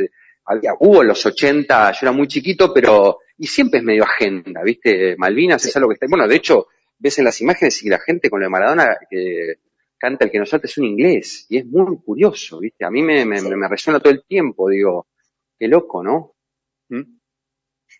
había, 0.46 0.74
hubo 0.80 1.02
en 1.02 1.08
los 1.10 1.26
80, 1.26 1.92
yo 1.92 2.00
era 2.02 2.12
muy 2.12 2.28
chiquito, 2.28 2.74
pero 2.74 3.20
y 3.38 3.48
siempre 3.48 3.80
es 3.80 3.86
medio 3.86 4.04
agenda, 4.04 4.62
¿viste? 4.64 5.16
Malvinas 5.18 5.66
es 5.66 5.76
algo 5.76 5.90
que 5.90 5.96
está, 5.96 6.06
bueno, 6.10 6.28
de 6.28 6.36
hecho, 6.36 6.68
ves 6.98 7.20
en 7.20 7.26
las 7.26 7.40
imágenes 7.42 7.84
y 7.84 7.90
la 7.90 8.00
gente 8.00 8.30
con 8.30 8.40
lo 8.40 8.46
de 8.46 8.50
Maradona 8.50 8.98
que 9.10 9.56
canta 9.98 10.26
el 10.26 10.32
que 10.32 10.40
nos 10.40 10.50
salta 10.50 10.68
es 10.68 10.78
un 10.78 10.86
inglés, 10.86 11.46
y 11.50 11.58
es 11.58 11.66
muy 11.66 11.98
curioso, 12.06 12.60
¿viste? 12.60 12.86
A 12.86 12.90
mí 12.90 13.02
me, 13.02 13.26
me, 13.26 13.42
me 13.42 13.68
resuena 13.68 14.00
todo 14.00 14.12
el 14.12 14.24
tiempo, 14.26 14.70
digo, 14.70 15.08
qué 15.58 15.68
loco, 15.68 16.04
¿no? 16.04 16.34
¿Mm? 16.90 17.20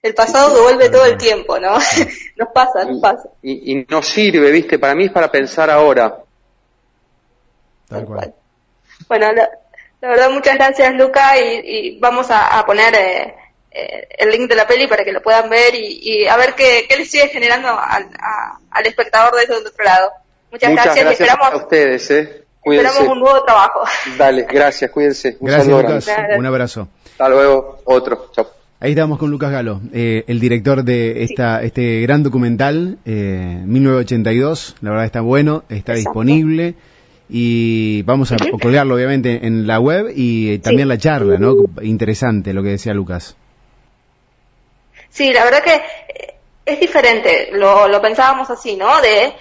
El 0.02 0.14
pasado 0.14 0.54
devuelve 0.54 0.90
todo 0.90 1.06
el 1.06 1.18
tiempo, 1.18 1.58
¿no? 1.60 1.78
nos 2.36 2.50
pasa, 2.54 2.84
nos 2.84 3.00
pasa. 3.00 3.30
Y, 3.42 3.72
y, 3.72 3.86
no 3.90 4.02
sirve, 4.02 4.52
¿viste? 4.52 4.78
Para 4.80 4.96
mí 4.96 5.06
es 5.06 5.12
para 5.12 5.32
pensar 5.32 5.70
ahora. 5.70 6.22
Tal 7.88 8.06
cual. 8.06 8.34
Bueno, 9.08 9.28
la, 10.04 10.10
verdad, 10.10 10.30
muchas 10.32 10.56
gracias, 10.56 10.94
Luca, 10.96 11.40
y, 11.40 11.62
y 11.64 12.00
vamos 12.00 12.30
a, 12.30 12.60
a 12.60 12.66
poner 12.66 12.94
eh, 12.94 13.34
eh, 13.72 14.08
el 14.18 14.32
link 14.32 14.50
de 14.50 14.56
la 14.58 14.68
peli 14.68 14.86
para 14.86 15.06
que 15.06 15.14
lo 15.14 15.22
puedan 15.22 15.50
ver 15.50 15.74
y, 15.76 16.28
a 16.28 16.36
ver 16.36 16.56
qué, 16.56 16.86
qué 16.90 16.98
le 16.98 17.06
sigue 17.06 17.30
generando 17.30 17.70
al, 17.70 18.10
al 18.70 18.86
espectador 18.86 19.34
de 19.36 19.54
otro 19.54 19.86
lado. 19.86 20.12
Muchas, 20.52 20.72
gracias, 20.74 20.96
gracias 20.96 21.22
esperamos, 21.22 21.54
a 21.54 21.56
ustedes, 21.56 22.12
¿eh? 22.12 22.44
Esperamos 22.66 23.08
un 23.08 23.20
nuevo 23.20 23.44
trabajo. 23.46 23.86
Dale, 24.18 24.44
gracias, 24.44 24.92
cuídense. 24.92 25.38
Un 25.40 25.48
gracias, 25.48 25.68
Lucas. 25.68 26.08
Un 26.38 26.46
abrazo. 26.46 26.90
Hasta 27.12 27.30
luego, 27.30 27.80
otro. 27.86 28.30
Chao. 28.34 28.48
Ahí 28.82 28.92
estamos 28.92 29.20
con 29.20 29.32
Lucas 29.32 29.52
Galo, 29.52 29.80
eh, 29.94 30.26
el 30.28 30.42
director 30.42 30.84
de 30.84 31.24
esta, 31.24 31.64
este 31.64 32.02
gran 32.02 32.24
documental, 32.24 32.98
eh, 33.06 33.62
1982. 33.66 34.76
La 34.82 34.90
verdad 34.90 35.06
está 35.06 35.22
bueno, 35.22 35.64
está 35.70 35.94
disponible 35.94 36.76
y 37.30 38.02
vamos 38.04 38.32
a 38.32 38.38
colgarlo 38.62 38.96
obviamente 38.96 39.46
en 39.46 39.66
la 39.66 39.80
web 39.80 40.12
y 40.16 40.60
también 40.60 40.88
la 40.88 40.98
charla, 40.98 41.38
¿no? 41.38 41.56
Interesante 41.82 42.54
lo 42.54 42.64
que 42.64 42.70
decía 42.70 42.94
Lucas. 42.94 43.36
Sí, 45.10 45.32
la 45.32 45.46
verdad 45.46 45.64
que 45.64 45.76
eh, 45.76 46.36
es 46.66 46.80
diferente, 46.80 47.50
lo, 47.54 47.88
lo 47.88 48.02
pensábamos 48.02 48.50
así, 48.50 48.76
¿no? 48.76 49.02
De, 49.02 49.34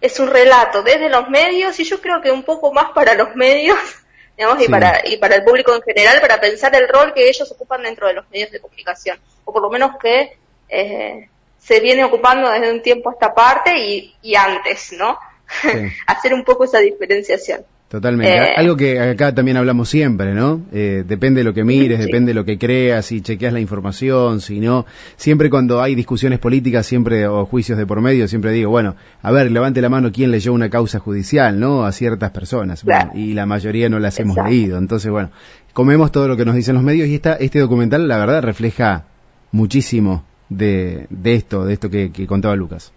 es 0.00 0.20
un 0.20 0.28
relato 0.28 0.82
desde 0.82 1.08
los 1.08 1.28
medios 1.30 1.78
y 1.80 1.84
yo 1.84 2.00
creo 2.00 2.20
que 2.20 2.30
un 2.30 2.42
poco 2.42 2.72
más 2.72 2.90
para 2.92 3.14
los 3.14 3.34
medios, 3.34 3.78
digamos, 4.36 4.62
y, 4.62 4.68
para, 4.68 5.00
y 5.06 5.16
para 5.16 5.36
el 5.36 5.44
público 5.44 5.74
en 5.74 5.82
general, 5.82 6.20
para 6.20 6.40
pensar 6.40 6.74
el 6.76 6.88
rol 6.88 7.14
que 7.14 7.28
ellos 7.28 7.50
ocupan 7.50 7.82
dentro 7.82 8.06
de 8.06 8.14
los 8.14 8.28
medios 8.30 8.50
de 8.50 8.60
comunicación, 8.60 9.18
o 9.44 9.52
por 9.52 9.62
lo 9.62 9.70
menos 9.70 9.92
que 10.00 10.36
eh, 10.68 11.28
se 11.58 11.80
viene 11.80 12.04
ocupando 12.04 12.50
desde 12.50 12.70
un 12.70 12.82
tiempo 12.82 13.08
a 13.08 13.12
esta 13.14 13.34
parte 13.34 13.78
y, 13.78 14.14
y 14.22 14.34
antes, 14.34 14.92
¿no? 14.92 15.18
Hacer 16.06 16.34
un 16.34 16.44
poco 16.44 16.64
esa 16.64 16.78
diferenciación. 16.80 17.60
Totalmente. 17.88 18.34
Eh, 18.34 18.54
Algo 18.56 18.76
que 18.76 18.98
acá 18.98 19.32
también 19.34 19.56
hablamos 19.56 19.88
siempre, 19.88 20.34
¿no? 20.34 20.62
Eh, 20.72 21.04
depende 21.06 21.40
de 21.40 21.44
lo 21.44 21.54
que 21.54 21.62
mires, 21.62 22.00
Sí. 22.00 22.06
depende 22.06 22.30
de 22.30 22.34
lo 22.34 22.44
que 22.44 22.58
creas, 22.58 23.06
si 23.06 23.20
chequeas 23.20 23.52
la 23.52 23.60
información, 23.60 24.40
si 24.40 24.58
no. 24.58 24.84
Siempre 25.16 25.48
cuando 25.48 25.80
hay 25.80 25.94
discusiones 25.94 26.40
políticas, 26.40 26.86
siempre, 26.86 27.28
o 27.28 27.46
juicios 27.46 27.78
de 27.78 27.86
por 27.86 28.00
medio, 28.00 28.26
siempre 28.26 28.50
digo, 28.50 28.70
bueno, 28.70 28.96
a 29.22 29.30
ver, 29.30 29.52
levante 29.52 29.80
la 29.80 29.90
mano 29.90 30.10
quién 30.10 30.32
leyó 30.32 30.52
una 30.52 30.70
causa 30.70 30.98
judicial, 30.98 31.60
¿no? 31.60 31.84
A 31.84 31.92
ciertas 31.92 32.32
personas. 32.32 32.82
Claro. 32.82 33.10
Bueno, 33.12 33.24
y 33.24 33.34
la 33.34 33.46
mayoría 33.46 33.88
no 33.88 34.00
las 34.00 34.18
hemos 34.18 34.36
leído. 34.44 34.78
Entonces, 34.78 35.12
bueno, 35.12 35.30
comemos 35.72 36.10
todo 36.10 36.26
lo 36.26 36.36
que 36.36 36.44
nos 36.44 36.56
dicen 36.56 36.74
los 36.74 36.82
medios 36.82 37.06
y 37.06 37.14
esta, 37.14 37.34
este 37.34 37.60
documental, 37.60 38.08
la 38.08 38.16
verdad, 38.18 38.42
refleja 38.42 39.04
muchísimo 39.52 40.24
de, 40.48 41.06
de 41.10 41.34
esto, 41.34 41.64
de 41.64 41.74
esto 41.74 41.90
que, 41.90 42.10
que 42.10 42.26
contaba 42.26 42.56
Lucas. 42.56 42.92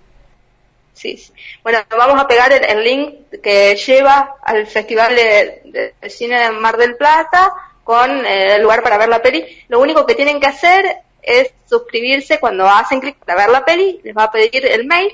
Sí, 0.97 1.15
sí. 1.17 1.31
Bueno, 1.63 1.79
vamos 1.95 2.19
a 2.19 2.27
pegar 2.27 2.51
el, 2.51 2.63
el 2.63 2.83
link 2.83 3.15
que 3.43 3.75
lleva 3.75 4.35
al 4.43 4.65
Festival 4.65 5.15
de, 5.15 5.61
de- 5.65 5.93
de 6.01 6.09
Cine 6.09 6.39
de 6.39 6.51
Mar 6.51 6.75
del 6.77 6.95
Plata 6.95 7.53
con 7.83 8.25
eh, 8.25 8.55
el 8.55 8.63
lugar 8.63 8.81
para 8.81 8.97
ver 8.97 9.09
la 9.09 9.21
peli. 9.21 9.45
Lo 9.67 9.79
único 9.79 10.05
que 10.05 10.15
tienen 10.15 10.39
que 10.39 10.47
hacer 10.47 10.85
es 11.21 11.53
suscribirse 11.69 12.39
cuando 12.39 12.67
hacen 12.67 12.99
clic 12.99 13.17
para 13.17 13.37
ver 13.41 13.49
la 13.49 13.63
peli, 13.63 13.99
les 14.03 14.15
va 14.17 14.23
a 14.23 14.31
pedir 14.31 14.65
el 14.65 14.85
mail 14.87 15.11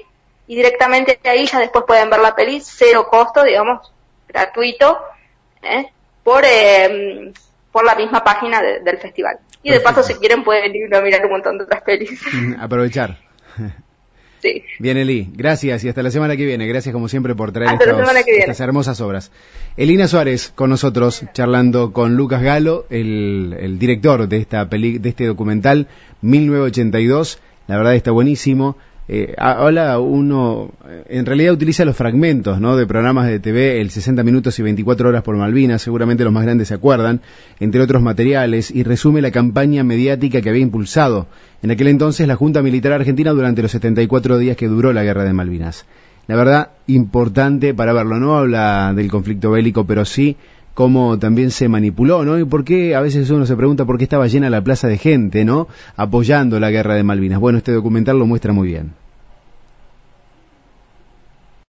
y 0.48 0.56
directamente 0.56 1.20
ahí 1.25 1.46
ya 1.48 1.60
después 1.60 1.84
pueden 1.88 2.10
ver 2.10 2.20
la 2.20 2.34
peli, 2.36 2.62
cero 2.62 3.08
costo, 3.10 3.44
digamos, 3.44 3.92
gratuito, 4.28 5.00
¿eh? 5.62 5.92
por, 6.24 6.44
eh, 6.46 7.32
por 7.72 7.84
la 7.84 7.96
misma 7.96 8.24
página 8.24 8.62
de- 8.62 8.80
del 8.80 8.98
festival. 9.00 9.38
Y 9.63 9.70
de 9.72 9.80
paso, 9.80 10.04
si 10.04 10.13
quieren, 10.16 10.44
pueden 10.44 10.75
ir 10.75 10.94
a 10.96 11.02
mirar 11.02 11.25
un 11.25 11.32
montón 11.32 11.58
de 11.58 11.63
otras 11.66 11.82
pelis. 11.84 12.20
Aprovechar. 12.60 13.18
sí. 14.44 14.64
Bien, 14.80 14.98
Eli, 14.98 15.30
gracias 15.34 15.84
y 15.84 15.90
hasta 15.90 16.04
la 16.04 16.12
semana 16.12 16.36
que 16.38 16.46
viene. 16.46 16.68
Gracias 16.68 16.94
como 16.94 17.08
siempre 17.08 17.34
por 17.34 17.52
traer 17.52 17.70
estos- 17.74 17.98
estas 18.42 18.60
hermosas 18.60 19.02
obras. 19.02 19.32
Elina 19.78 20.08
Suárez 20.08 20.52
con 20.54 20.70
nosotros 20.70 21.24
charlando 21.34 21.94
con 21.94 22.16
Lucas 22.16 22.42
Galo, 22.44 22.86
el, 22.92 23.56
el 23.60 23.80
director 23.80 24.28
de 24.28 24.38
esta 24.38 24.70
peli, 24.70 25.00
de 25.00 25.10
este 25.10 25.26
documental 25.26 25.88
1982. 26.22 27.40
La 27.68 27.78
verdad 27.78 27.96
está 27.96 28.12
buenísimo. 28.12 28.78
Eh, 29.10 29.33
habla 29.38 30.00
uno, 30.00 30.72
eh, 30.88 31.03
en 31.10 31.25
realidad 31.25 31.53
utiliza 31.53 31.83
los 31.83 31.95
fragmentos 31.95 32.62
¿no? 32.62 32.77
de 32.77 32.88
programas 32.88 33.27
de 33.27 33.39
TV, 33.39 33.81
el 33.81 33.89
60 33.89 34.24
minutos 34.24 34.57
y 34.60 34.63
24 34.63 35.10
horas 35.10 35.24
por 35.24 35.36
Malvinas, 35.36 35.81
seguramente 35.81 36.24
los 36.24 36.31
más 36.31 36.43
grandes 36.43 36.69
se 36.69 36.74
acuerdan, 36.74 37.19
entre 37.60 37.81
otros 37.81 38.01
materiales, 38.01 38.72
y 38.72 38.83
resume 38.83 39.22
la 39.22 39.31
campaña 39.31 39.83
mediática 39.83 40.41
que 40.41 40.50
había 40.50 40.62
impulsado 40.62 41.27
en 41.62 41.72
aquel 41.72 41.88
entonces 41.88 42.27
la 42.27 42.36
Junta 42.36 42.62
Militar 42.62 42.93
Argentina 42.93 43.31
durante 43.31 43.62
los 43.62 43.72
74 43.72 44.38
días 44.38 44.55
que 44.55 44.69
duró 44.69 44.93
la 44.93 45.03
Guerra 45.03 45.25
de 45.25 45.33
Malvinas. 45.33 45.86
La 46.27 46.38
verdad, 46.38 46.69
importante 46.88 47.74
para 47.74 47.91
verlo, 47.91 48.17
no 48.17 48.38
habla 48.38 48.93
del 48.95 49.12
conflicto 49.12 49.51
bélico, 49.51 49.86
pero 49.86 50.05
sí 50.05 50.38
cómo 50.74 51.20
también 51.20 51.51
se 51.51 51.68
manipuló, 51.68 52.25
¿no? 52.25 52.39
Y 52.39 52.46
por 52.46 52.63
qué 52.63 52.96
a 52.96 53.01
veces 53.01 53.30
uno 53.30 53.46
se 53.46 53.56
pregunta 53.56 53.86
por 53.86 53.98
qué 53.98 54.03
estaba 54.06 54.27
llena 54.27 54.50
la 54.50 54.63
plaza 54.63 54.88
de 54.88 54.98
gente, 54.98 55.46
¿no? 55.46 55.68
Apoyando 55.96 56.60
la 56.60 56.72
guerra 56.72 56.96
de 56.96 57.03
Malvinas. 57.03 57.39
Bueno, 57.39 57.58
este 57.58 57.72
documental 57.72 58.18
lo 58.18 58.25
muestra 58.25 58.53
muy 58.53 58.68
bien. 58.68 59.02